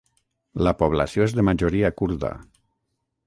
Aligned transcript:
La 0.67 0.73
població 0.79 1.27
és 1.27 1.37
de 1.39 1.45
majoria 1.51 1.93
kurda. 2.01 2.31